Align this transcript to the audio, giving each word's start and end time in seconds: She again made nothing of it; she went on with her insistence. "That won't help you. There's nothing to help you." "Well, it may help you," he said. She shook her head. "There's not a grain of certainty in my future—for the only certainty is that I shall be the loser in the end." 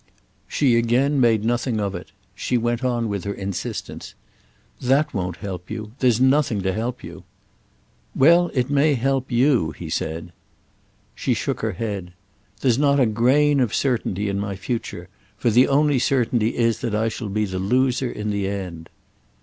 She 0.47 0.75
again 0.77 1.21
made 1.21 1.45
nothing 1.45 1.79
of 1.79 1.93
it; 1.93 2.11
she 2.33 2.57
went 2.57 2.83
on 2.83 3.07
with 3.07 3.23
her 3.23 3.35
insistence. 3.35 4.15
"That 4.81 5.13
won't 5.13 5.35
help 5.37 5.69
you. 5.69 5.91
There's 5.99 6.19
nothing 6.19 6.63
to 6.63 6.73
help 6.73 7.03
you." 7.03 7.23
"Well, 8.15 8.49
it 8.55 8.71
may 8.71 8.95
help 8.95 9.31
you," 9.31 9.69
he 9.77 9.91
said. 9.91 10.33
She 11.13 11.35
shook 11.35 11.59
her 11.59 11.73
head. 11.73 12.13
"There's 12.61 12.79
not 12.79 12.99
a 12.99 13.05
grain 13.05 13.59
of 13.59 13.75
certainty 13.75 14.27
in 14.27 14.39
my 14.39 14.55
future—for 14.55 15.51
the 15.51 15.67
only 15.67 15.99
certainty 15.99 16.57
is 16.57 16.79
that 16.81 16.95
I 16.95 17.07
shall 17.07 17.29
be 17.29 17.45
the 17.45 17.59
loser 17.59 18.09
in 18.11 18.31
the 18.31 18.47
end." 18.47 18.89